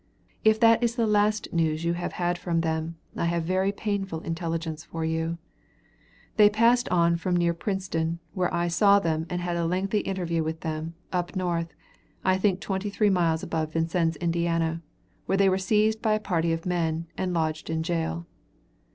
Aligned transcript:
If 0.43 0.59
that 0.61 0.81
is 0.81 0.95
the 0.95 1.05
last 1.05 1.53
news 1.53 1.85
you 1.85 1.93
have 1.93 2.13
had 2.13 2.35
from 2.39 2.61
them, 2.61 2.95
I 3.15 3.25
have 3.25 3.43
very 3.43 3.71
painful 3.71 4.21
intelligence 4.21 4.83
for 4.83 5.05
you. 5.05 5.37
They 6.37 6.49
passed 6.49 6.89
on 6.89 7.17
from 7.17 7.35
near 7.37 7.53
Princeton, 7.53 8.17
where 8.33 8.51
I 8.51 8.67
saw 8.67 8.97
them 8.97 9.27
and 9.29 9.41
had 9.41 9.55
a 9.55 9.67
lengthy 9.67 9.99
interview 9.99 10.41
with 10.43 10.61
them, 10.61 10.95
up 11.13 11.35
north, 11.35 11.75
I 12.25 12.39
think 12.39 12.59
twenty 12.59 12.89
three 12.89 13.11
miles 13.11 13.43
above 13.43 13.73
Vincennes, 13.73 14.15
Ind., 14.15 14.81
where 15.27 15.37
they 15.37 15.49
were 15.49 15.59
seized 15.59 16.01
by 16.01 16.13
a 16.13 16.19
party 16.19 16.51
of 16.51 16.65
men, 16.65 17.05
and 17.15 17.31
lodged 17.31 17.69
in 17.69 17.83
jail. 17.83 18.25